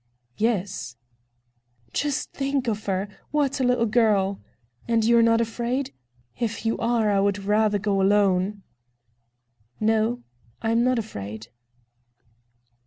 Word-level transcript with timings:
"Yes." 0.39 0.95
"Just 1.93 2.31
think 2.31 2.67
of 2.67 2.87
her! 2.87 3.07
What 3.29 3.59
a 3.59 3.63
little 3.63 3.85
girl! 3.85 4.41
And 4.87 5.05
you're 5.05 5.21
not 5.21 5.41
afraid? 5.41 5.93
If 6.39 6.65
you 6.65 6.75
are, 6.79 7.11
I 7.11 7.19
would 7.19 7.45
rather 7.45 7.77
go 7.77 8.01
alone!" 8.01 8.63
"No, 9.79 10.23
I 10.59 10.71
am 10.71 10.83
not 10.83 10.97
afraid." 10.97 11.49